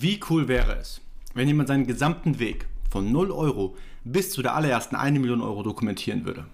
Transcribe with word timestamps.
Wie 0.00 0.20
cool 0.30 0.46
wäre 0.46 0.76
es, 0.76 1.00
wenn 1.34 1.48
jemand 1.48 1.66
seinen 1.66 1.84
gesamten 1.84 2.38
Weg 2.38 2.68
von 2.88 3.10
0 3.10 3.32
Euro 3.32 3.74
bis 4.04 4.30
zu 4.30 4.42
der 4.42 4.54
allerersten 4.54 4.94
1 4.94 5.18
Million 5.18 5.40
Euro 5.40 5.64
dokumentieren 5.64 6.24
würde? 6.24 6.44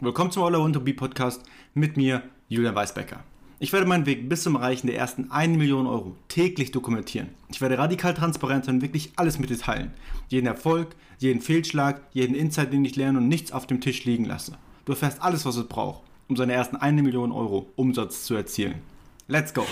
Willkommen 0.00 0.32
zum 0.32 0.42
All 0.42 0.56
I 0.56 0.58
Want 0.58 0.74
to 0.74 0.80
Be 0.80 0.92
Podcast 0.92 1.44
mit 1.72 1.96
mir, 1.96 2.22
Julian 2.48 2.74
Weisbecker. 2.74 3.22
Ich 3.60 3.72
werde 3.72 3.86
meinen 3.86 4.06
Weg 4.06 4.28
bis 4.28 4.42
zum 4.42 4.56
Erreichen 4.56 4.88
der 4.88 4.96
ersten 4.96 5.30
1 5.30 5.56
Million 5.56 5.86
Euro 5.86 6.16
täglich 6.26 6.72
dokumentieren. 6.72 7.28
Ich 7.48 7.60
werde 7.60 7.78
radikal 7.78 8.12
transparent 8.12 8.64
sein 8.64 8.76
und 8.76 8.82
wirklich 8.82 9.12
alles 9.14 9.38
mit 9.38 9.50
dir 9.50 9.58
teilen. 9.58 9.92
Jeden 10.26 10.48
Erfolg, 10.48 10.96
jeden 11.18 11.42
Fehlschlag, 11.42 12.02
jeden 12.12 12.34
Insight, 12.34 12.72
den 12.72 12.84
ich 12.84 12.96
lerne 12.96 13.18
und 13.18 13.28
nichts 13.28 13.52
auf 13.52 13.68
dem 13.68 13.80
Tisch 13.80 14.04
liegen 14.04 14.24
lasse. 14.24 14.58
Du 14.84 14.94
erfährst 14.94 15.22
alles, 15.22 15.46
was 15.46 15.54
es 15.54 15.68
braucht, 15.68 16.02
um 16.26 16.34
seine 16.34 16.54
ersten 16.54 16.74
1 16.74 17.00
Million 17.02 17.30
Euro 17.30 17.70
Umsatz 17.76 18.24
zu 18.24 18.34
erzielen. 18.34 18.80
Let's 19.28 19.54
go! 19.54 19.64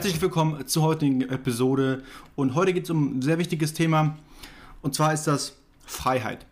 Herzlich 0.00 0.22
willkommen 0.22 0.66
zur 0.66 0.84
heutigen 0.84 1.20
Episode 1.20 2.02
und 2.34 2.54
heute 2.54 2.72
geht 2.72 2.84
es 2.84 2.90
um 2.90 3.18
ein 3.18 3.20
sehr 3.20 3.36
wichtiges 3.36 3.74
Thema 3.74 4.16
und 4.80 4.94
zwar 4.94 5.12
ist 5.12 5.24
das 5.24 5.58
Freiheit. 5.84 6.46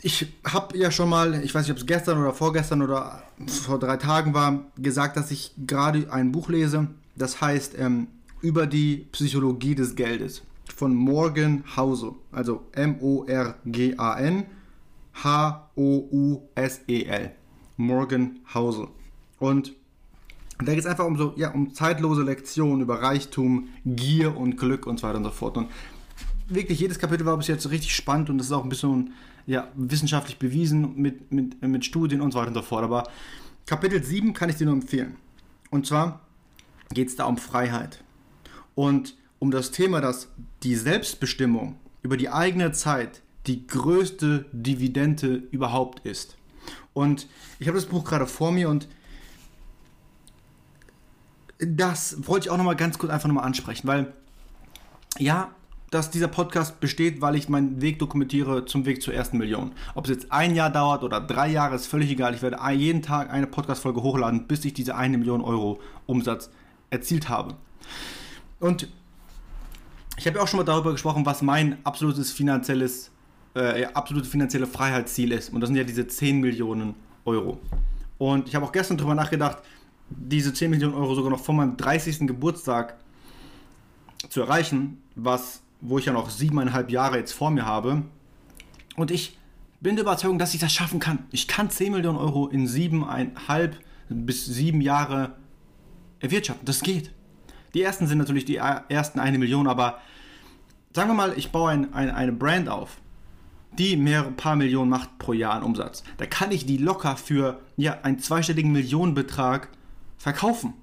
Ich 0.00 0.32
habe 0.46 0.78
ja 0.78 0.92
schon 0.92 1.08
mal, 1.08 1.42
ich 1.42 1.52
weiß 1.52 1.62
nicht, 1.62 1.72
ob 1.72 1.78
es 1.78 1.86
gestern 1.86 2.20
oder 2.20 2.32
vorgestern 2.32 2.82
oder 2.82 3.24
vor 3.48 3.80
drei 3.80 3.96
Tagen 3.96 4.32
war, 4.32 4.66
gesagt, 4.76 5.16
dass 5.16 5.32
ich 5.32 5.54
gerade 5.66 6.06
ein 6.12 6.30
Buch 6.30 6.50
lese, 6.50 6.86
das 7.16 7.40
heißt 7.40 7.76
ähm, 7.76 8.06
über 8.40 8.68
die 8.68 9.08
Psychologie 9.10 9.74
des 9.74 9.96
Geldes 9.96 10.42
von 10.72 10.94
Morgan 10.94 11.64
Housel, 11.76 12.12
also 12.30 12.64
M-O-R-G-A-N 12.70 14.44
H-O-U-S-E-L. 15.24 15.72
Morgan 17.76 18.38
Housel. 18.54 18.86
Und 19.40 19.72
da 20.66 20.72
geht 20.72 20.80
es 20.80 20.86
einfach 20.86 21.04
um 21.04 21.16
so, 21.16 21.34
ja, 21.36 21.50
um 21.50 21.72
zeitlose 21.72 22.22
Lektionen 22.22 22.80
über 22.80 23.00
Reichtum, 23.00 23.68
Gier 23.84 24.36
und 24.36 24.56
Glück 24.56 24.86
und 24.86 24.98
so 24.98 25.06
weiter 25.06 25.18
und 25.18 25.24
so 25.24 25.30
fort. 25.30 25.56
Und 25.56 25.68
wirklich 26.48 26.80
jedes 26.80 26.98
Kapitel 26.98 27.26
war 27.26 27.36
bis 27.36 27.46
jetzt 27.46 27.70
richtig 27.70 27.94
spannend 27.94 28.30
und 28.30 28.38
das 28.38 28.48
ist 28.48 28.52
auch 28.52 28.64
ein 28.64 28.68
bisschen 28.68 29.12
ja, 29.46 29.68
wissenschaftlich 29.74 30.38
bewiesen 30.38 30.94
mit, 30.96 31.32
mit, 31.32 31.62
mit 31.62 31.84
Studien 31.84 32.20
und 32.20 32.32
so 32.32 32.38
weiter 32.38 32.48
und 32.48 32.54
so 32.54 32.62
fort. 32.62 32.84
Aber 32.84 33.04
Kapitel 33.66 34.02
7 34.02 34.34
kann 34.34 34.48
ich 34.48 34.56
dir 34.56 34.64
nur 34.64 34.74
empfehlen. 34.74 35.16
Und 35.70 35.86
zwar 35.86 36.20
geht 36.92 37.08
es 37.08 37.16
da 37.16 37.24
um 37.24 37.36
Freiheit. 37.36 38.02
Und 38.74 39.16
um 39.38 39.50
das 39.50 39.70
Thema, 39.70 40.00
dass 40.00 40.28
die 40.62 40.74
Selbstbestimmung 40.74 41.76
über 42.02 42.16
die 42.16 42.30
eigene 42.30 42.72
Zeit 42.72 43.22
die 43.46 43.66
größte 43.66 44.46
Dividende 44.52 45.42
überhaupt 45.50 46.04
ist. 46.06 46.36
Und 46.92 47.28
ich 47.58 47.68
habe 47.68 47.78
das 47.78 47.86
Buch 47.86 48.04
gerade 48.04 48.26
vor 48.26 48.52
mir 48.52 48.68
und 48.68 48.88
das 51.58 52.26
wollte 52.26 52.46
ich 52.46 52.50
auch 52.50 52.56
nochmal 52.56 52.76
ganz 52.76 52.98
kurz 52.98 53.12
einfach 53.12 53.28
nochmal 53.28 53.44
ansprechen, 53.44 53.86
weil 53.86 54.12
ja, 55.18 55.50
dass 55.90 56.10
dieser 56.10 56.28
Podcast 56.28 56.80
besteht, 56.80 57.20
weil 57.22 57.34
ich 57.34 57.48
meinen 57.48 57.80
Weg 57.80 57.98
dokumentiere 57.98 58.66
zum 58.66 58.84
Weg 58.84 59.02
zur 59.02 59.14
ersten 59.14 59.38
Million. 59.38 59.72
Ob 59.94 60.04
es 60.04 60.10
jetzt 60.10 60.30
ein 60.30 60.54
Jahr 60.54 60.70
dauert 60.70 61.02
oder 61.02 61.20
drei 61.20 61.48
Jahre, 61.48 61.74
ist 61.74 61.86
völlig 61.86 62.10
egal. 62.10 62.34
Ich 62.34 62.42
werde 62.42 62.58
jeden 62.72 63.02
Tag 63.02 63.32
eine 63.32 63.46
Podcast-Folge 63.46 64.02
hochladen, 64.02 64.46
bis 64.46 64.64
ich 64.64 64.74
diese 64.74 64.96
eine 64.96 65.16
Million 65.16 65.40
Euro 65.40 65.80
Umsatz 66.06 66.50
erzielt 66.90 67.28
habe. 67.28 67.54
Und 68.60 68.88
ich 70.18 70.26
habe 70.26 70.36
ja 70.36 70.42
auch 70.42 70.48
schon 70.48 70.58
mal 70.58 70.64
darüber 70.64 70.92
gesprochen, 70.92 71.24
was 71.24 71.42
mein 71.42 71.78
absolutes 71.84 72.32
finanzielles, 72.32 73.10
äh, 73.54 73.86
absolute 73.86 74.28
finanzielle 74.28 74.66
Freiheitsziel 74.66 75.32
ist. 75.32 75.52
Und 75.52 75.60
das 75.60 75.68
sind 75.68 75.76
ja 75.76 75.84
diese 75.84 76.06
10 76.06 76.40
Millionen 76.40 76.94
Euro. 77.24 77.60
Und 78.18 78.48
ich 78.48 78.54
habe 78.54 78.66
auch 78.66 78.72
gestern 78.72 78.98
darüber 78.98 79.14
nachgedacht, 79.14 79.58
diese 80.10 80.52
10 80.52 80.70
Millionen 80.70 80.94
Euro 80.94 81.14
sogar 81.14 81.30
noch 81.30 81.40
vor 81.40 81.54
meinem 81.54 81.76
30. 81.76 82.26
Geburtstag 82.26 82.96
zu 84.28 84.40
erreichen, 84.40 85.02
was, 85.14 85.62
wo 85.80 85.98
ich 85.98 86.06
ja 86.06 86.12
noch 86.12 86.30
siebeneinhalb 86.30 86.90
Jahre 86.90 87.18
jetzt 87.18 87.32
vor 87.32 87.50
mir 87.50 87.66
habe. 87.66 88.02
Und 88.96 89.10
ich 89.10 89.38
bin 89.80 89.96
der 89.96 90.04
Überzeugung, 90.04 90.38
dass 90.38 90.54
ich 90.54 90.60
das 90.60 90.72
schaffen 90.72 90.98
kann. 90.98 91.20
Ich 91.30 91.46
kann 91.46 91.70
10 91.70 91.92
Millionen 91.92 92.18
Euro 92.18 92.48
in 92.48 92.66
siebeneinhalb 92.66 93.78
bis 94.08 94.46
sieben 94.46 94.80
Jahre 94.80 95.36
erwirtschaften. 96.20 96.66
Das 96.66 96.80
geht. 96.80 97.12
Die 97.74 97.82
ersten 97.82 98.06
sind 98.06 98.18
natürlich 98.18 98.44
die 98.44 98.56
ersten 98.56 99.20
eine 99.20 99.38
Million, 99.38 99.66
aber 99.66 100.00
sagen 100.94 101.10
wir 101.10 101.14
mal, 101.14 101.34
ich 101.36 101.52
baue 101.52 101.70
ein, 101.70 101.92
ein, 101.92 102.10
eine 102.10 102.32
Brand 102.32 102.68
auf, 102.68 102.96
die 103.78 103.96
mehrere 103.96 104.32
paar 104.32 104.56
Millionen 104.56 104.90
macht 104.90 105.18
pro 105.18 105.32
Jahr 105.32 105.54
an 105.54 105.62
Umsatz. 105.62 106.02
Da 106.16 106.26
kann 106.26 106.50
ich 106.50 106.66
die 106.66 106.78
locker 106.78 107.16
für 107.16 107.60
ja, 107.76 107.98
einen 108.02 108.18
zweistelligen 108.18 108.72
Millionenbetrag 108.72 109.68
verkaufen. 110.18 110.74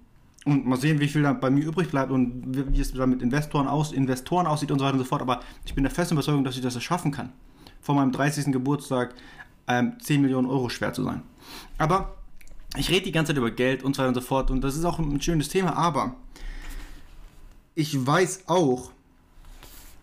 Und 0.46 0.66
mal 0.66 0.78
sehen, 0.78 1.00
wie 1.00 1.08
viel 1.08 1.24
da 1.24 1.34
bei 1.34 1.50
mir 1.50 1.66
übrig 1.66 1.90
bleibt 1.90 2.12
und 2.12 2.44
wie 2.74 2.80
es 2.80 2.94
da 2.94 3.08
mit 3.08 3.22
Investoren, 3.22 3.68
aus, 3.68 3.92
Investoren 3.92 4.46
aussieht 4.46 4.72
und 4.72 4.80
so 4.80 4.86
weiter 4.86 4.94
und 4.94 5.00
so 5.00 5.06
fort. 5.06 5.22
Aber 5.22 5.42
ich 5.66 5.74
bin 5.74 5.84
der 5.84 5.92
festen 5.92 6.14
Überzeugung, 6.14 6.44
dass 6.44 6.56
ich 6.56 6.62
das 6.62 6.82
schaffen 6.84 7.12
kann, 7.12 7.32
vor 7.82 7.96
meinem 7.96 8.12
30. 8.12 8.52
Geburtstag 8.52 9.16
ähm, 9.68 9.94
10 10.00 10.22
Millionen 10.22 10.48
Euro 10.48 10.70
schwer 10.70 10.94
zu 10.94 11.04
sein. 11.04 11.24
Aber 11.80 12.16
ich 12.78 12.90
rede 12.90 13.06
die 13.06 13.12
ganze 13.12 13.32
Zeit 13.32 13.38
über 13.38 13.50
Geld 13.50 13.84
und 13.84 13.96
so 13.96 14.02
weiter 14.02 14.10
und 14.10 14.16
so 14.16 14.22
fort 14.22 14.52
und 14.52 14.62
das 14.62 14.76
ist 14.76 14.86
auch 14.86 15.00
ein 15.00 15.22
schönes 15.22 15.50
Thema, 15.50 15.76
aber 15.76 16.16
ich 17.74 18.06
weiß 18.06 18.44
auch, 18.48 18.92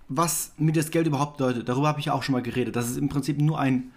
was 0.09 0.53
mir 0.59 0.73
das 0.73 0.91
Geld 0.91 1.07
überhaupt 1.07 1.39
bedeutet. 1.39 1.69
Darüber 1.69 1.89
habe 1.89 2.01
ich 2.01 2.11
auch 2.11 2.23
schon 2.23 2.35
mal 2.35 2.43
geredet, 2.43 2.77
dass 2.77 2.89
es 2.89 2.97
im 2.97 3.09
Prinzip 3.09 3.41
nur 3.41 3.59
ein, 3.59 3.93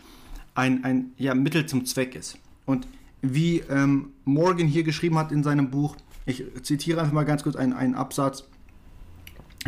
ein, 0.54 0.84
ein 0.84 1.12
ja, 1.18 1.34
Mittel 1.34 1.66
zum 1.66 1.86
Zweck 1.86 2.16
ist. 2.16 2.38
Und 2.66 2.88
wie 3.22 3.60
ähm, 3.70 4.10
Morgan 4.24 4.68
hier 4.68 4.84
geschrieben 4.84 5.18
hat 5.18 5.32
in 5.32 5.44
seinem 5.44 5.70
Buch, 5.70 5.96
ich 6.26 6.44
zitiere 6.64 7.02
einfach 7.02 7.14
mal 7.14 7.24
ganz 7.24 7.44
kurz 7.44 7.56
einen, 7.56 7.74
einen 7.74 7.96
Absatz. 7.96 8.46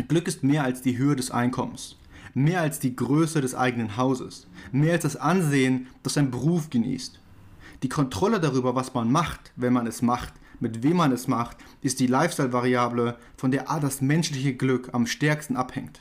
Glück 0.08 0.26
ist 0.28 0.42
mehr 0.42 0.64
als 0.64 0.82
die 0.82 0.98
Höhe 0.98 1.16
des 1.16 1.30
Einkommens, 1.30 1.96
mehr 2.34 2.60
als 2.60 2.78
die 2.80 2.94
Größe 2.94 3.40
des 3.40 3.54
eigenen 3.54 3.96
Hauses, 3.96 4.46
mehr 4.72 4.94
als 4.94 5.02
das 5.02 5.16
Ansehen, 5.16 5.88
das 6.02 6.16
ein 6.16 6.30
Beruf 6.30 6.70
genießt. 6.70 7.20
Die 7.82 7.88
Kontrolle 7.88 8.40
darüber, 8.40 8.74
was 8.74 8.94
man 8.94 9.10
macht, 9.10 9.52
wenn 9.56 9.72
man 9.72 9.86
es 9.86 10.02
macht, 10.02 10.34
mit 10.60 10.82
wem 10.82 10.96
man 10.96 11.12
es 11.12 11.28
macht, 11.28 11.56
ist 11.82 12.00
die 12.00 12.08
Lifestyle-Variable, 12.08 13.16
von 13.36 13.50
der 13.50 13.66
das 13.80 14.00
menschliche 14.00 14.54
Glück 14.54 14.90
am 14.92 15.06
stärksten 15.06 15.56
abhängt. 15.56 16.00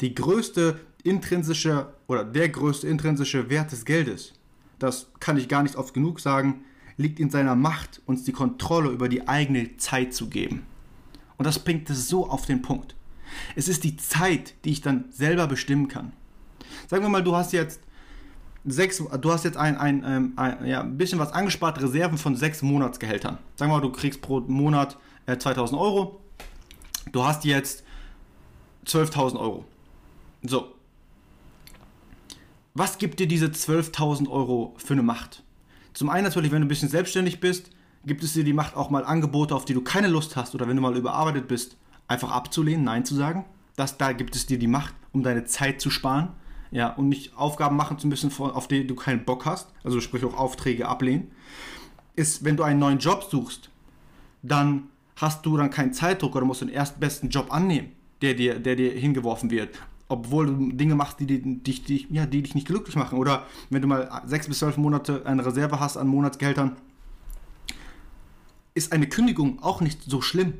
Die 0.00 0.14
größte 0.14 0.80
intrinsische 1.02 1.92
oder 2.06 2.24
der 2.24 2.48
größte 2.48 2.88
intrinsische 2.88 3.50
Wert 3.50 3.72
des 3.72 3.84
Geldes, 3.84 4.32
das 4.78 5.08
kann 5.20 5.36
ich 5.36 5.48
gar 5.48 5.62
nicht 5.62 5.76
oft 5.76 5.92
genug 5.92 6.20
sagen, 6.20 6.64
liegt 7.00 7.18
in 7.18 7.30
seiner 7.30 7.56
Macht, 7.56 8.02
uns 8.06 8.24
die 8.24 8.32
Kontrolle 8.32 8.90
über 8.90 9.08
die 9.08 9.26
eigene 9.26 9.76
Zeit 9.78 10.14
zu 10.14 10.28
geben. 10.28 10.66
Und 11.36 11.46
das 11.46 11.58
bringt 11.58 11.88
es 11.90 12.08
so 12.08 12.28
auf 12.28 12.46
den 12.46 12.62
Punkt. 12.62 12.94
Es 13.56 13.68
ist 13.68 13.84
die 13.84 13.96
Zeit, 13.96 14.54
die 14.64 14.70
ich 14.70 14.80
dann 14.80 15.06
selber 15.10 15.46
bestimmen 15.46 15.88
kann. 15.88 16.12
Sagen 16.88 17.02
wir 17.02 17.08
mal, 17.08 17.24
du 17.24 17.34
hast 17.34 17.52
jetzt 17.52 17.80
sechs, 18.64 18.98
du 18.98 19.32
hast 19.32 19.44
jetzt 19.44 19.56
ein, 19.56 19.76
ein, 19.76 20.04
ein, 20.04 20.16
ähm, 20.16 20.32
ein 20.36 20.66
ja, 20.66 20.82
bisschen 20.82 21.18
was 21.18 21.32
angespart, 21.32 21.80
Reserven 21.80 22.18
von 22.18 22.36
sechs 22.36 22.62
Monatsgehältern. 22.62 23.38
Sagen 23.56 23.70
wir 23.70 23.78
mal, 23.78 23.82
du 23.82 23.92
kriegst 23.92 24.20
pro 24.20 24.40
Monat 24.40 24.98
äh, 25.26 25.38
2000 25.38 25.80
Euro. 25.80 26.20
Du 27.12 27.24
hast 27.24 27.44
jetzt 27.44 27.84
12.000 28.86 29.38
Euro. 29.38 29.64
So. 30.42 30.74
Was 32.74 32.98
gibt 32.98 33.20
dir 33.20 33.26
diese 33.26 33.46
12.000 33.46 34.28
Euro 34.28 34.74
für 34.78 34.92
eine 34.92 35.02
Macht? 35.02 35.42
Zum 35.92 36.10
einen 36.10 36.24
natürlich, 36.24 36.52
wenn 36.52 36.60
du 36.60 36.66
ein 36.66 36.68
bisschen 36.68 36.88
selbstständig 36.88 37.40
bist, 37.40 37.70
gibt 38.06 38.22
es 38.22 38.32
dir 38.32 38.44
die 38.44 38.52
Macht 38.52 38.76
auch 38.76 38.90
mal 38.90 39.04
Angebote, 39.04 39.54
auf 39.54 39.64
die 39.64 39.74
du 39.74 39.82
keine 39.82 40.08
Lust 40.08 40.36
hast 40.36 40.54
oder 40.54 40.68
wenn 40.68 40.76
du 40.76 40.82
mal 40.82 40.96
überarbeitet 40.96 41.48
bist, 41.48 41.76
einfach 42.08 42.30
abzulehnen, 42.30 42.84
Nein 42.84 43.04
zu 43.04 43.14
sagen. 43.14 43.44
Das, 43.76 43.98
da 43.98 44.12
gibt 44.12 44.34
es 44.36 44.46
dir 44.46 44.58
die 44.58 44.66
Macht, 44.66 44.94
um 45.12 45.22
deine 45.22 45.44
Zeit 45.44 45.80
zu 45.80 45.90
sparen. 45.90 46.30
Ja, 46.72 46.90
und 46.90 47.08
nicht 47.08 47.36
Aufgaben 47.36 47.76
machen 47.76 47.98
zu 47.98 48.06
müssen, 48.06 48.30
auf 48.38 48.68
die 48.68 48.86
du 48.86 48.94
keinen 48.94 49.24
Bock 49.24 49.44
hast, 49.44 49.72
also 49.82 50.00
sprich 50.00 50.24
auch 50.24 50.36
Aufträge 50.36 50.86
ablehnen, 50.86 51.32
ist, 52.14 52.44
wenn 52.44 52.56
du 52.56 52.62
einen 52.62 52.78
neuen 52.78 53.00
Job 53.00 53.26
suchst, 53.28 53.70
dann 54.42 54.84
hast 55.16 55.44
du 55.44 55.56
dann 55.56 55.70
keinen 55.70 55.92
Zeitdruck 55.92 56.36
oder 56.36 56.44
musst 56.44 56.60
den 56.60 56.68
erstbesten 56.68 57.28
Job 57.28 57.52
annehmen, 57.52 57.90
der 58.22 58.34
dir, 58.34 58.60
der 58.60 58.76
dir 58.76 58.92
hingeworfen 58.92 59.50
wird 59.50 59.80
obwohl 60.10 60.46
du 60.46 60.72
Dinge 60.72 60.96
machst, 60.96 61.20
die, 61.20 61.26
die, 61.26 61.40
die, 61.40 61.80
die, 61.80 62.06
ja, 62.10 62.26
die 62.26 62.42
dich 62.42 62.54
nicht 62.54 62.66
glücklich 62.66 62.96
machen. 62.96 63.16
Oder 63.16 63.46
wenn 63.70 63.80
du 63.80 63.88
mal 63.88 64.22
sechs 64.26 64.48
bis 64.48 64.58
zwölf 64.58 64.76
Monate 64.76 65.24
eine 65.24 65.46
Reserve 65.46 65.78
hast 65.78 65.96
an 65.96 66.08
Monatsgehältern, 66.08 66.76
ist 68.74 68.92
eine 68.92 69.08
Kündigung 69.08 69.62
auch 69.62 69.80
nicht 69.80 70.02
so 70.02 70.20
schlimm. 70.20 70.54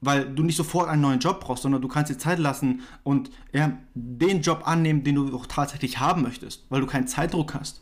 Weil 0.00 0.32
du 0.32 0.42
nicht 0.42 0.56
sofort 0.56 0.88
einen 0.88 1.02
neuen 1.02 1.18
Job 1.18 1.40
brauchst, 1.40 1.62
sondern 1.62 1.82
du 1.82 1.88
kannst 1.88 2.10
dir 2.10 2.18
Zeit 2.18 2.38
lassen 2.38 2.82
und 3.02 3.30
ja, 3.52 3.78
den 3.94 4.42
Job 4.42 4.62
annehmen, 4.64 5.02
den 5.02 5.16
du 5.16 5.36
auch 5.36 5.46
tatsächlich 5.46 5.98
haben 5.98 6.22
möchtest, 6.22 6.66
weil 6.68 6.80
du 6.80 6.86
keinen 6.86 7.08
Zeitdruck 7.08 7.54
hast. 7.54 7.80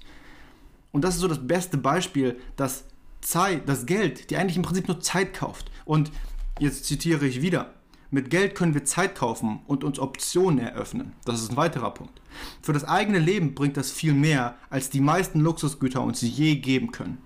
Und 0.92 1.02
das 1.02 1.14
ist 1.14 1.20
so 1.20 1.28
das 1.28 1.46
beste 1.46 1.76
Beispiel, 1.76 2.38
dass 2.56 2.84
Zeit, 3.20 3.68
das 3.68 3.84
Geld, 3.84 4.30
die 4.30 4.36
eigentlich 4.36 4.56
im 4.56 4.62
Prinzip 4.62 4.88
nur 4.88 5.00
Zeit 5.00 5.34
kauft. 5.34 5.70
Und 5.84 6.10
jetzt 6.58 6.86
zitiere 6.86 7.26
ich 7.26 7.42
wieder, 7.42 7.74
mit 8.10 8.30
Geld 8.30 8.54
können 8.54 8.74
wir 8.74 8.84
Zeit 8.84 9.14
kaufen 9.14 9.60
und 9.66 9.84
uns 9.84 9.98
Optionen 9.98 10.58
eröffnen. 10.58 11.12
Das 11.24 11.40
ist 11.40 11.50
ein 11.50 11.56
weiterer 11.56 11.90
Punkt. 11.90 12.20
Für 12.62 12.72
das 12.72 12.84
eigene 12.84 13.18
Leben 13.18 13.54
bringt 13.54 13.76
das 13.76 13.90
viel 13.90 14.14
mehr, 14.14 14.54
als 14.70 14.90
die 14.90 15.00
meisten 15.00 15.40
Luxusgüter 15.40 16.02
uns 16.02 16.20
je 16.20 16.56
geben 16.56 16.92
können. 16.92 17.18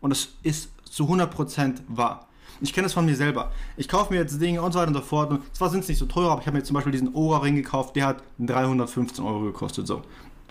Und 0.00 0.10
das 0.10 0.30
ist 0.42 0.70
zu 0.84 1.04
100% 1.04 1.80
wahr. 1.88 2.28
Ich 2.60 2.72
kenne 2.72 2.86
das 2.86 2.92
von 2.92 3.06
mir 3.06 3.16
selber. 3.16 3.52
Ich 3.76 3.88
kaufe 3.88 4.12
mir 4.12 4.20
jetzt 4.20 4.40
Dinge 4.40 4.60
und 4.60 4.72
so 4.72 4.78
weiter 4.78 4.88
und 4.88 4.94
so 4.94 5.00
fort. 5.00 5.30
Und 5.30 5.54
zwar 5.54 5.70
sind 5.70 5.80
es 5.80 5.88
nicht 5.88 5.98
so 5.98 6.06
teuer, 6.06 6.30
aber 6.30 6.40
ich 6.40 6.46
habe 6.46 6.58
mir 6.58 6.62
zum 6.62 6.74
Beispiel 6.74 6.92
diesen 6.92 7.14
Ohrring 7.14 7.56
gekauft, 7.56 7.96
der 7.96 8.06
hat 8.06 8.22
315 8.38 9.24
Euro 9.24 9.44
gekostet. 9.44 9.86
So. 9.86 10.02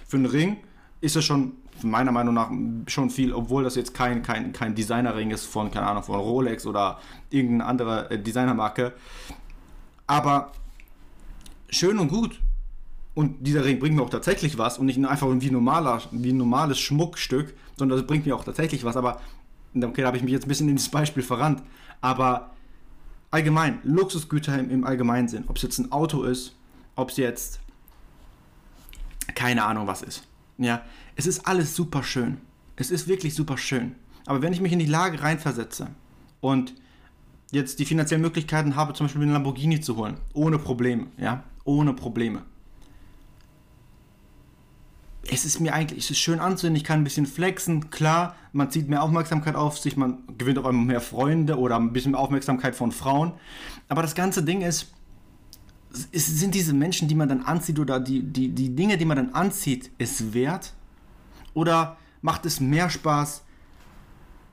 Für 0.07 0.17
einen 0.17 0.25
Ring 0.25 0.57
ist 1.01 1.15
das 1.15 1.25
schon 1.25 1.53
meiner 1.83 2.11
Meinung 2.11 2.33
nach 2.33 2.49
schon 2.87 3.09
viel, 3.09 3.33
obwohl 3.33 3.63
das 3.63 3.75
jetzt 3.75 3.93
kein, 3.93 4.23
kein, 4.23 4.51
kein 4.53 4.75
Designerring 4.75 5.31
ist 5.31 5.45
von, 5.45 5.71
keine 5.71 5.87
Ahnung, 5.87 6.03
von 6.03 6.19
Rolex 6.19 6.65
oder 6.65 6.99
irgendeine 7.29 7.65
andere 7.65 8.11
äh, 8.11 8.19
Designermarke. 8.19 8.93
Aber 10.09 10.53
schön 11.69 11.99
und 11.99 12.07
gut. 12.07 12.41
Und 13.13 13.45
dieser 13.45 13.63
Ring 13.63 13.77
bringt 13.79 13.95
mir 13.95 14.01
auch 14.01 14.09
tatsächlich 14.09 14.57
was 14.57 14.79
und 14.79 14.87
nicht 14.87 14.97
einfach 15.05 15.27
wie, 15.31 15.51
normaler, 15.51 16.01
wie 16.11 16.31
ein 16.31 16.37
normales 16.37 16.79
Schmuckstück, 16.79 17.53
sondern 17.77 17.99
das 17.99 18.07
bringt 18.07 18.25
mir 18.25 18.35
auch 18.35 18.43
tatsächlich 18.43 18.83
was. 18.83 18.97
Aber, 18.97 19.21
okay, 19.75 20.01
da 20.01 20.07
habe 20.07 20.17
ich 20.17 20.23
mich 20.23 20.31
jetzt 20.31 20.45
ein 20.45 20.47
bisschen 20.47 20.67
in 20.67 20.77
das 20.77 20.89
Beispiel 20.89 21.21
verrannt. 21.21 21.61
Aber 22.01 22.55
allgemein, 23.29 23.79
Luxusgüter 23.83 24.57
im, 24.57 24.71
im 24.71 24.83
allgemeinen 24.83 25.27
Sinn, 25.27 25.43
ob 25.47 25.57
es 25.57 25.61
jetzt 25.61 25.77
ein 25.77 25.91
Auto 25.91 26.23
ist, 26.23 26.55
ob 26.95 27.11
es 27.11 27.17
jetzt 27.17 27.59
keine 29.35 29.63
Ahnung 29.63 29.85
was 29.85 30.01
ist. 30.01 30.23
Ja, 30.57 30.81
es 31.15 31.27
ist 31.27 31.45
alles 31.47 31.75
super 31.75 32.01
schön. 32.01 32.37
Es 32.77 32.89
ist 32.89 33.07
wirklich 33.07 33.35
super 33.35 33.59
schön. 33.59 33.93
Aber 34.25 34.41
wenn 34.41 34.53
ich 34.53 34.59
mich 34.59 34.71
in 34.71 34.79
die 34.79 34.87
Lage 34.87 35.21
reinversetze 35.21 35.89
und 36.41 36.73
jetzt 37.51 37.79
die 37.79 37.85
finanziellen 37.85 38.21
Möglichkeiten 38.21 38.75
habe, 38.75 38.93
zum 38.93 39.05
Beispiel 39.05 39.23
einen 39.23 39.33
Lamborghini 39.33 39.81
zu 39.81 39.97
holen, 39.97 40.17
ohne 40.33 40.59
Probleme, 40.59 41.07
ja, 41.17 41.43
ohne 41.63 41.93
Probleme. 41.93 42.43
Es 45.31 45.45
ist 45.45 45.59
mir 45.59 45.73
eigentlich, 45.73 46.05
es 46.05 46.11
ist 46.11 46.19
schön 46.19 46.39
anzusehen, 46.39 46.75
ich 46.75 46.83
kann 46.83 47.01
ein 47.01 47.03
bisschen 47.03 47.25
flexen, 47.25 47.89
klar, 47.91 48.35
man 48.51 48.71
zieht 48.71 48.89
mehr 48.89 49.03
Aufmerksamkeit 49.03 49.55
auf 49.55 49.77
sich, 49.77 49.95
man 49.95 50.23
gewinnt 50.37 50.57
auf 50.57 50.65
einmal 50.65 50.85
mehr 50.85 51.01
Freunde 51.01 51.59
oder 51.59 51.75
ein 51.75 51.93
bisschen 51.93 52.11
mehr 52.11 52.21
Aufmerksamkeit 52.21 52.75
von 52.75 52.91
Frauen. 52.91 53.33
Aber 53.89 54.01
das 54.01 54.15
ganze 54.15 54.43
Ding 54.43 54.61
ist, 54.61 54.91
es 56.11 56.27
sind 56.27 56.55
diese 56.55 56.73
Menschen, 56.73 57.07
die 57.07 57.15
man 57.15 57.29
dann 57.29 57.41
anzieht 57.41 57.79
oder 57.79 57.99
die, 57.99 58.23
die, 58.23 58.49
die 58.49 58.75
Dinge, 58.75 58.97
die 58.97 59.05
man 59.05 59.17
dann 59.17 59.33
anzieht, 59.33 59.91
es 59.97 60.33
wert? 60.33 60.73
Oder 61.53 61.97
macht 62.21 62.45
es 62.45 62.59
mehr 62.59 62.89
Spaß, 62.89 63.43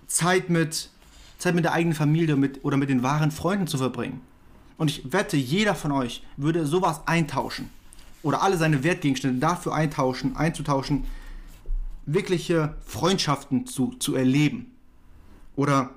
Zeit 0.07 0.51
mit 0.51 0.91
Zeit 1.38 1.55
mit 1.55 1.65
der 1.65 1.73
eigenen 1.73 1.94
Familie 1.94 2.37
mit, 2.37 2.65
oder 2.65 2.77
mit 2.77 2.88
den 2.88 3.03
wahren 3.03 3.31
Freunden 3.31 3.67
zu 3.67 3.79
verbringen. 3.79 4.21
Und 4.79 4.91
ich 4.91 5.12
wette, 5.12 5.37
jeder 5.37 5.75
von 5.75 5.93
euch 5.93 6.23
würde 6.37 6.67
sowas 6.67 7.00
eintauschen. 7.06 7.71
Oder 8.23 8.43
alle 8.43 8.56
seine 8.56 8.83
Wertgegenstände 8.83 9.38
dafür 9.38 9.75
eintauschen, 9.75 10.37
einzutauschen, 10.37 11.05
wirkliche 12.06 12.75
Freundschaften 12.85 13.67
zu, 13.67 13.94
zu 13.99 14.15
erleben. 14.15 14.73
Oder 15.55 15.91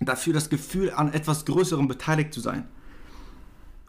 dafür 0.00 0.32
das 0.32 0.50
Gefühl, 0.50 0.92
an 0.92 1.12
etwas 1.12 1.44
Größerem 1.44 1.88
beteiligt 1.88 2.32
zu 2.32 2.40
sein. 2.40 2.64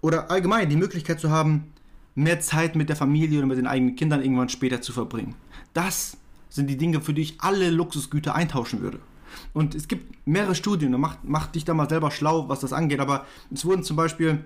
Oder 0.01 0.31
allgemein 0.31 0.69
die 0.69 0.75
Möglichkeit 0.75 1.19
zu 1.19 1.29
haben, 1.29 1.73
mehr 2.15 2.39
Zeit 2.39 2.75
mit 2.75 2.89
der 2.89 2.95
Familie 2.95 3.37
oder 3.39 3.47
mit 3.47 3.57
den 3.57 3.67
eigenen 3.67 3.95
Kindern 3.95 4.21
irgendwann 4.21 4.49
später 4.49 4.81
zu 4.81 4.93
verbringen. 4.93 5.35
Das 5.73 6.17
sind 6.49 6.67
die 6.67 6.77
Dinge, 6.77 7.01
für 7.01 7.13
die 7.13 7.21
ich 7.21 7.41
alle 7.41 7.69
Luxusgüter 7.69 8.35
eintauschen 8.35 8.81
würde. 8.81 8.99
Und 9.53 9.75
es 9.75 9.87
gibt 9.87 10.27
mehrere 10.27 10.55
Studien, 10.55 10.91
mach, 10.99 11.17
mach 11.23 11.47
dich 11.47 11.65
da 11.65 11.73
mal 11.73 11.89
selber 11.89 12.11
schlau, 12.11 12.49
was 12.49 12.59
das 12.59 12.73
angeht, 12.73 12.99
aber 12.99 13.25
es 13.53 13.65
wurden 13.65 13.83
zum 13.83 13.95
Beispiel 13.95 14.43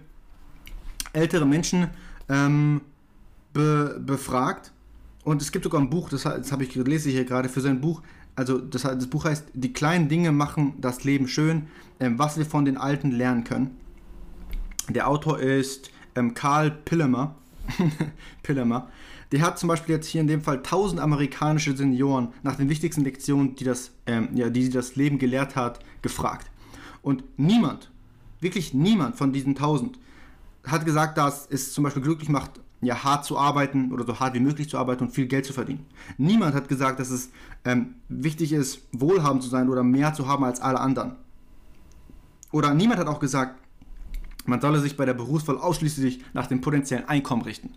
ältere 1.13 1.45
Menschen 1.45 1.89
ähm, 2.29 2.81
be, 3.53 4.01
befragt 4.03 4.71
und 5.23 5.41
es 5.41 5.51
gibt 5.51 5.63
sogar 5.63 5.79
ein 5.79 5.89
Buch, 5.89 6.09
das, 6.09 6.23
das 6.23 6.51
habe 6.51 6.63
ich 6.63 6.75
lese 6.75 7.09
hier 7.09 7.25
gerade 7.25 7.49
für 7.49 7.61
sein 7.61 7.81
Buch. 7.81 8.01
Also 8.35 8.57
das, 8.57 8.81
das, 8.81 9.07
Buch 9.07 9.25
heißt 9.25 9.45
Die 9.53 9.73
kleinen 9.73 10.09
Dinge 10.09 10.31
machen 10.31 10.73
das 10.81 11.03
Leben 11.03 11.27
schön, 11.27 11.67
ähm, 11.99 12.17
was 12.19 12.37
wir 12.37 12.45
von 12.45 12.65
den 12.65 12.77
Alten 12.77 13.11
lernen 13.11 13.43
können. 13.43 13.77
Der 14.89 15.07
Autor 15.07 15.39
ist 15.39 15.91
ähm, 16.15 16.33
Karl 16.33 16.71
Pillemer. 16.71 17.35
Pillemer. 18.43 18.89
Der 19.31 19.41
hat 19.41 19.57
zum 19.57 19.69
Beispiel 19.69 19.95
jetzt 19.95 20.07
hier 20.07 20.21
in 20.21 20.27
dem 20.27 20.41
Fall 20.41 20.57
1000 20.57 21.01
amerikanische 21.01 21.75
Senioren 21.75 22.29
nach 22.43 22.55
den 22.55 22.69
wichtigsten 22.69 23.03
Lektionen, 23.03 23.55
die 23.55 23.63
das, 23.63 23.91
ähm, 24.05 24.29
ja, 24.35 24.49
die 24.49 24.69
das 24.69 24.95
Leben 24.95 25.17
gelehrt 25.17 25.55
hat, 25.55 25.79
gefragt. 26.01 26.51
Und 27.01 27.23
niemand, 27.37 27.91
wirklich 28.39 28.73
niemand 28.73 29.15
von 29.15 29.33
diesen 29.33 29.51
1000 29.51 29.97
hat 30.65 30.85
gesagt, 30.85 31.17
dass 31.17 31.47
es 31.49 31.73
zum 31.73 31.83
Beispiel 31.83 32.03
glücklich 32.03 32.29
macht, 32.29 32.51
ja, 32.81 33.03
hart 33.03 33.25
zu 33.25 33.37
arbeiten 33.37 33.91
oder 33.91 34.05
so 34.05 34.19
hart 34.19 34.33
wie 34.33 34.39
möglich 34.39 34.69
zu 34.69 34.77
arbeiten 34.77 35.05
und 35.05 35.11
viel 35.11 35.27
Geld 35.27 35.45
zu 35.45 35.53
verdienen. 35.53 35.85
Niemand 36.17 36.53
hat 36.53 36.67
gesagt, 36.67 36.99
dass 36.99 37.09
es 37.09 37.31
ähm, 37.65 37.95
wichtig 38.09 38.53
ist, 38.53 38.81
wohlhabend 38.91 39.41
zu 39.41 39.49
sein 39.49 39.69
oder 39.69 39.83
mehr 39.83 40.13
zu 40.13 40.27
haben 40.27 40.43
als 40.43 40.61
alle 40.61 40.79
anderen. 40.79 41.15
Oder 42.51 42.73
niemand 42.73 42.99
hat 42.99 43.07
auch 43.07 43.19
gesagt, 43.19 43.59
man 44.45 44.61
solle 44.61 44.79
sich 44.79 44.97
bei 44.97 45.05
der 45.05 45.13
Berufswahl 45.13 45.57
ausschließlich 45.57 46.23
nach 46.33 46.47
dem 46.47 46.61
potenziellen 46.61 47.07
Einkommen 47.07 47.43
richten. 47.43 47.71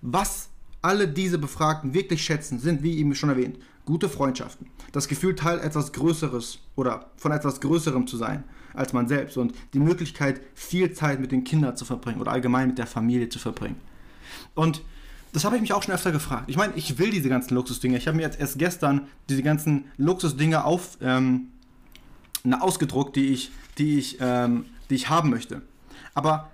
Was 0.00 0.48
alle 0.80 1.06
diese 1.06 1.38
Befragten 1.38 1.94
wirklich 1.94 2.24
schätzen, 2.24 2.58
sind, 2.58 2.82
wie 2.82 2.98
eben 2.98 3.14
schon 3.14 3.28
erwähnt, 3.28 3.58
gute 3.84 4.08
Freundschaften. 4.08 4.66
Das 4.90 5.08
Gefühl, 5.08 5.34
Teil 5.34 5.60
etwas 5.60 5.92
Größeres 5.92 6.58
oder 6.76 7.10
von 7.16 7.32
etwas 7.32 7.60
Größerem 7.60 8.06
zu 8.06 8.16
sein 8.16 8.44
als 8.74 8.92
man 8.92 9.08
selbst 9.08 9.36
und 9.36 9.54
die 9.74 9.78
Möglichkeit, 9.78 10.40
viel 10.54 10.92
Zeit 10.92 11.20
mit 11.20 11.32
den 11.32 11.44
Kindern 11.44 11.76
zu 11.76 11.84
verbringen 11.84 12.20
oder 12.20 12.32
allgemein 12.32 12.68
mit 12.68 12.78
der 12.78 12.86
Familie 12.86 13.28
zu 13.28 13.38
verbringen. 13.38 13.76
Und 14.54 14.82
das 15.32 15.44
habe 15.44 15.56
ich 15.56 15.62
mich 15.62 15.72
auch 15.72 15.82
schon 15.82 15.94
öfter 15.94 16.12
gefragt. 16.12 16.44
Ich 16.48 16.56
meine, 16.56 16.74
ich 16.76 16.98
will 16.98 17.10
diese 17.10 17.28
ganzen 17.28 17.54
Luxusdinge. 17.54 17.96
Ich 17.96 18.06
habe 18.06 18.16
mir 18.16 18.22
jetzt 18.22 18.38
erst 18.38 18.58
gestern 18.58 19.08
diese 19.28 19.42
ganzen 19.42 19.86
Luxusdinge 19.96 20.64
auf, 20.64 20.98
ähm, 21.00 21.48
ausgedruckt, 22.50 23.16
die 23.16 23.28
ich, 23.28 23.50
die, 23.78 23.98
ich, 23.98 24.18
ähm, 24.20 24.66
die 24.90 24.94
ich 24.94 25.08
haben 25.08 25.30
möchte. 25.30 25.62
Aber 26.14 26.50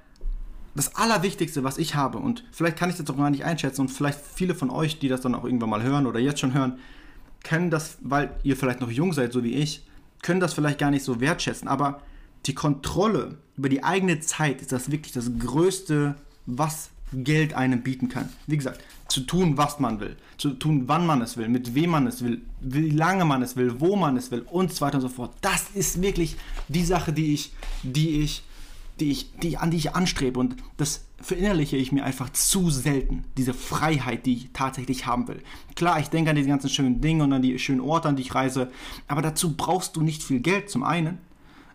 das 0.75 0.95
Allerwichtigste, 0.95 1.65
was 1.65 1.79
ich 1.79 1.95
habe, 1.95 2.19
und 2.19 2.45
vielleicht 2.53 2.77
kann 2.77 2.91
ich 2.91 2.97
das 2.97 3.09
auch 3.11 3.17
gar 3.17 3.31
nicht 3.31 3.45
einschätzen, 3.45 3.83
und 3.83 3.89
vielleicht 3.89 4.21
viele 4.21 4.55
von 4.55 4.71
euch, 4.71 4.99
die 4.99 5.09
das 5.09 5.21
dann 5.21 5.35
auch 5.35 5.45
irgendwann 5.45 5.71
mal 5.71 5.83
hören 5.83 6.07
oder 6.07 6.21
jetzt 6.21 6.41
schon 6.41 6.55
hören, 6.55 6.79
können 7.43 7.71
das, 7.71 7.99
weil 8.01 8.31
ihr 8.43 8.57
vielleicht 8.57 8.81
noch 8.81 8.91
jung 8.91 9.13
seid, 9.13 9.33
so 9.33 9.43
wie 9.43 9.55
ich, 9.55 9.87
können 10.23 10.41
das 10.41 10.55
vielleicht 10.55 10.79
gar 10.79 10.91
nicht 10.91 11.05
so 11.05 11.21
wertschätzen. 11.21 11.69
Aber 11.69 12.03
die 12.47 12.55
Kontrolle 12.55 13.39
über 13.57 13.69
die 13.69 13.85
eigene 13.85 14.21
Zeit 14.21 14.61
ist 14.61 14.73
das 14.73 14.91
wirklich 14.91 15.13
das 15.13 15.31
Größte, 15.39 16.15
was 16.47 16.91
Geld 17.13 17.55
einem 17.55 17.83
bieten 17.83 18.09
kann. 18.09 18.29
Wie 18.47 18.57
gesagt, 18.57 18.81
zu 19.09 19.21
tun, 19.21 19.57
was 19.57 19.81
man 19.81 20.01
will, 20.01 20.17
zu 20.37 20.51
tun, 20.51 20.85
wann 20.87 21.07
man 21.07 21.23
es 21.23 21.37
will, 21.37 21.49
mit 21.49 21.75
wem 21.75 21.91
man 21.91 22.07
es 22.07 22.23
will, 22.23 22.43
wie 22.61 22.91
lange 22.91 23.25
man 23.25 23.43
es 23.43 23.57
will, 23.57 23.81
wo 23.81 23.97
man 23.97 24.17
es 24.17 24.31
will 24.31 24.45
und 24.51 24.73
so 24.73 24.83
weiter 24.83 24.97
und 24.97 25.03
so 25.03 25.09
fort. 25.09 25.35
Das 25.41 25.71
ist 25.75 26.03
wirklich 26.03 26.37
die 26.69 26.85
Sache, 26.85 27.13
die 27.13 27.33
ich, 27.33 27.53
die 27.83 28.21
ich 28.21 28.45
die 29.01 29.11
ich, 29.11 29.33
die, 29.43 29.57
an 29.57 29.71
die 29.71 29.77
ich 29.77 29.95
anstrebe. 29.95 30.39
Und 30.39 30.57
das 30.77 31.07
verinnerliche 31.21 31.77
ich 31.77 31.93
mir 31.93 32.05
einfach 32.05 32.31
zu 32.31 32.71
selten. 32.71 33.25
Diese 33.37 33.55
Freiheit, 33.55 34.27
die 34.27 34.35
ich 34.35 34.51
tatsächlich 34.53 35.07
haben 35.07 35.29
will. 35.29 35.43
Klar, 35.75 36.01
ich 36.01 36.09
denke 36.09 36.31
an 36.31 36.37
diese 36.37 36.49
ganzen 36.49 36.71
schönen 36.71 37.01
Dinge 37.01 37.25
und 37.25 37.33
an 37.33 37.43
die 37.43 37.59
schönen 37.59 37.81
Orte, 37.81 38.09
an 38.09 38.17
die 38.17 38.23
ich 38.23 38.35
reise. 38.35 38.71
Aber 39.07 39.23
dazu 39.23 39.57
brauchst 39.57 39.97
du 39.97 40.03
nicht 40.03 40.23
viel 40.23 40.41
Geld 40.41 40.71
zum 40.71 40.83
einen. 40.83 41.19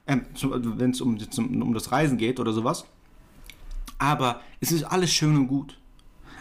Ähm, 0.08 0.26
Wenn 0.42 0.92
es 0.92 1.02
um, 1.02 1.18
um 1.62 1.74
das 1.74 1.92
Reisen 1.92 2.18
geht 2.18 2.40
oder 2.40 2.54
sowas. 2.54 2.86
Aber 4.00 4.42
es 4.60 4.72
ist 4.72 4.84
alles 4.84 5.14
schön 5.14 5.36
und 5.36 5.48
gut. 5.48 5.78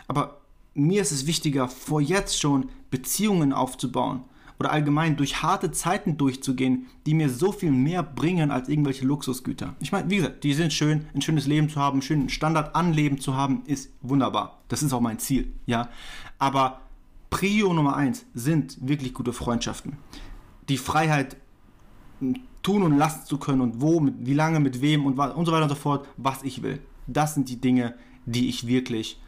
Aber 0.09 0.41
mir 0.75 1.03
ist 1.03 1.13
es 1.13 1.27
wichtiger, 1.27 1.69
vor 1.69 2.01
jetzt 2.01 2.41
schon 2.41 2.71
Beziehungen 2.91 3.53
aufzubauen 3.53 4.25
oder 4.63 4.71
allgemein 4.71 5.17
durch 5.17 5.43
harte 5.43 5.73
Zeiten 5.73 6.17
durchzugehen, 6.17 6.87
die 7.05 7.15
mir 7.15 7.29
so 7.29 7.51
viel 7.51 7.73
mehr 7.73 8.05
bringen 8.05 8.53
als 8.53 8.69
irgendwelche 8.69 9.05
Luxusgüter. 9.05 9.75
Ich 9.81 9.91
meine, 9.91 10.09
wie 10.09 10.17
gesagt, 10.17 10.45
die 10.45 10.55
sind 10.55 10.73
schön, 10.73 11.07
ein 11.15 11.21
schönes 11.21 11.49
Leben 11.49 11.69
zu 11.69 11.81
haben, 11.81 11.95
einen 11.95 12.03
schönen 12.03 12.29
Standard 12.29 12.77
an 12.77 12.93
Leben 12.93 13.19
zu 13.19 13.35
haben, 13.35 13.65
ist 13.67 13.91
wunderbar. 14.03 14.63
Das 14.69 14.85
ist 14.85 14.93
auch 14.93 15.01
mein 15.01 15.19
Ziel, 15.19 15.53
ja. 15.67 15.89
Aber 16.39 16.81
Prio 17.29 17.73
Nummer 17.73 17.97
eins 17.97 18.25
sind 18.35 18.77
wirklich 18.87 19.15
gute 19.15 19.33
Freundschaften. 19.33 19.97
Die 20.69 20.77
Freiheit, 20.77 21.37
tun 22.63 22.85
und 22.85 22.97
lassen 22.97 23.27
zu 23.27 23.39
können 23.39 23.61
und 23.63 23.81
wo, 23.81 23.99
mit, 23.99 24.15
wie 24.21 24.35
lange, 24.35 24.61
mit 24.61 24.81
wem 24.81 25.07
und, 25.07 25.19
und 25.19 25.45
so 25.45 25.51
weiter 25.51 25.65
und 25.65 25.71
so 25.71 25.75
fort, 25.75 26.07
was 26.17 26.45
ich 26.45 26.63
will. 26.63 26.79
Das 27.09 27.35
sind 27.35 27.49
die 27.49 27.61
Dinge, 27.61 27.97
die 28.27 28.49
ich 28.49 28.69
wirklich 28.69 29.21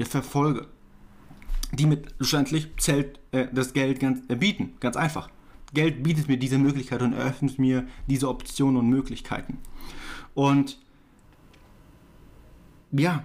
verfolge 0.00 0.66
die 1.72 1.86
mit 1.86 2.08
schlussendlich 2.16 2.68
zählt 2.78 3.20
äh, 3.32 3.46
das 3.52 3.72
Geld 3.72 4.00
ganz, 4.00 4.20
äh, 4.28 4.36
bieten. 4.36 4.74
Ganz 4.80 4.96
einfach. 4.96 5.30
Geld 5.72 6.02
bietet 6.02 6.28
mir 6.28 6.36
diese 6.36 6.58
Möglichkeit 6.58 7.02
und 7.02 7.12
eröffnet 7.12 7.58
mir 7.58 7.86
diese 8.08 8.28
Optionen 8.28 8.76
und 8.76 8.88
Möglichkeiten. 8.88 9.58
Und 10.34 10.78
ja, 12.92 13.24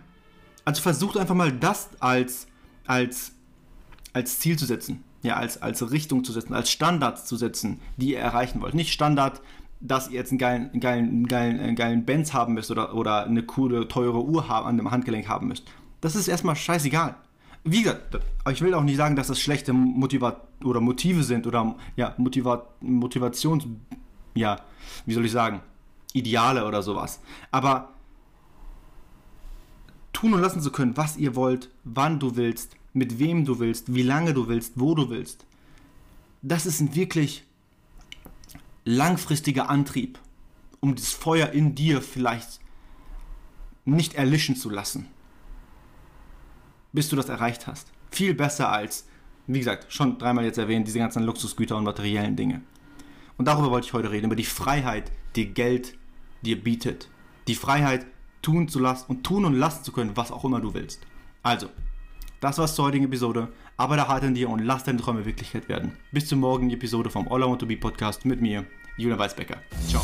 also 0.63 0.81
versucht 0.81 1.17
einfach 1.17 1.35
mal 1.35 1.51
das 1.51 1.89
als, 1.99 2.47
als, 2.85 3.31
als 4.13 4.39
Ziel 4.39 4.57
zu 4.57 4.65
setzen, 4.65 5.03
ja, 5.23 5.37
als, 5.37 5.61
als 5.61 5.91
Richtung 5.91 6.23
zu 6.23 6.31
setzen, 6.31 6.53
als 6.53 6.69
Standards 6.69 7.25
zu 7.25 7.35
setzen, 7.35 7.79
die 7.97 8.11
ihr 8.11 8.19
erreichen 8.19 8.61
wollt. 8.61 8.75
Nicht 8.75 8.93
Standard 8.93 9.41
dass 9.81 10.09
ihr 10.09 10.15
jetzt 10.15 10.31
einen 10.31 10.39
geilen, 10.39 10.79
geilen, 10.79 11.27
geilen, 11.27 11.75
geilen 11.75 12.05
Benz 12.05 12.33
haben 12.33 12.53
müsst 12.53 12.71
oder, 12.71 12.95
oder 12.95 13.25
eine 13.25 13.43
coole, 13.43 13.87
teure 13.87 14.23
Uhr 14.23 14.49
an 14.49 14.77
dem 14.77 14.91
Handgelenk 14.91 15.27
haben 15.27 15.47
müsst. 15.47 15.65
Das 16.01 16.15
ist 16.15 16.27
erstmal 16.27 16.55
scheißegal. 16.55 17.15
Wie 17.67 17.81
gesagt, 17.81 18.19
ich 18.51 18.61
will 18.61 18.75
auch 18.75 18.83
nicht 18.83 18.97
sagen, 18.97 19.15
dass 19.15 19.27
das 19.27 19.39
schlechte 19.39 19.73
Motiva 19.73 20.39
oder 20.63 20.79
Motive 20.81 21.23
sind 21.23 21.47
oder 21.47 21.75
ja, 21.95 22.13
Motiva 22.17 22.67
Motivations, 22.79 23.65
ja, 24.35 24.61
wie 25.07 25.13
soll 25.15 25.25
ich 25.25 25.31
sagen, 25.31 25.61
Ideale 26.13 26.65
oder 26.65 26.83
sowas. 26.83 27.19
Aber 27.49 27.89
tun 30.13 30.35
und 30.35 30.41
lassen 30.41 30.61
zu 30.61 30.71
können, 30.71 30.95
was 30.95 31.17
ihr 31.17 31.35
wollt, 31.35 31.71
wann 31.83 32.19
du 32.19 32.35
willst, 32.35 32.77
mit 32.93 33.17
wem 33.17 33.45
du 33.45 33.57
willst, 33.57 33.93
wie 33.95 34.03
lange 34.03 34.35
du 34.35 34.47
willst, 34.47 34.73
wo 34.75 34.93
du 34.93 35.09
willst. 35.09 35.45
Das 36.43 36.67
ist 36.67 36.79
ein 36.79 36.93
wirklich 36.95 37.45
langfristiger 38.83 39.69
Antrieb, 39.69 40.19
um 40.79 40.93
das 40.93 41.09
Feuer 41.09 41.49
in 41.49 41.73
dir 41.73 42.03
vielleicht 42.03 42.59
nicht 43.85 44.13
erlischen 44.13 44.55
zu 44.55 44.69
lassen, 44.69 45.07
bis 46.95 47.09
du 47.09 47.15
das 47.15 47.29
erreicht 47.29 47.67
hast. 47.67 47.91
Viel 48.09 48.33
besser 48.33 48.71
als, 48.71 49.07
wie 49.47 49.59
gesagt, 49.59 49.91
schon 49.93 50.17
dreimal 50.17 50.45
jetzt 50.45 50.57
erwähnt, 50.57 50.87
diese 50.87 50.99
ganzen 50.99 51.23
Luxusgüter 51.23 51.77
und 51.77 51.83
materiellen 51.83 52.35
Dinge. 52.35 52.61
Und 53.37 53.47
darüber 53.47 53.69
wollte 53.69 53.87
ich 53.87 53.93
heute 53.93 54.11
reden, 54.11 54.27
über 54.27 54.35
die 54.35 54.45
Freiheit, 54.45 55.11
die 55.35 55.53
Geld 55.53 55.97
dir 56.41 56.61
bietet. 56.63 57.09
Die 57.47 57.55
Freiheit, 57.55 58.05
tun 58.41 58.67
zu 58.69 58.79
lassen 58.79 59.05
und 59.07 59.23
tun 59.23 59.43
und 59.43 59.55
lassen 59.55 59.83
zu 59.83 59.91
können, 59.91 60.15
was 60.15 60.31
auch 60.31 60.45
immer 60.45 60.61
du 60.61 60.73
willst. 60.73 61.01
Also, 61.43 61.67
das 62.39 62.57
war's 62.57 62.75
zur 62.75 62.85
heutigen 62.85 63.05
Episode. 63.05 63.49
Arbeite 63.75 64.07
hart 64.07 64.23
an 64.23 64.35
dir 64.35 64.49
und 64.49 64.59
lass 64.59 64.83
deine 64.83 64.99
Träume 64.99 65.25
Wirklichkeit 65.25 65.67
werden. 65.67 65.93
Bis 66.11 66.27
zur 66.27 66.37
morgigen 66.37 66.71
Episode 66.71 67.09
vom 67.09 67.27
All 67.27 67.41
I 67.41 67.45
Want 67.45 67.59
to 67.59 67.65
Be 67.65 67.75
Podcast 67.75 68.23
mit 68.23 68.41
mir, 68.41 68.65
Julian 68.97 69.19
Weisbecker. 69.19 69.57
Ciao. 69.87 70.03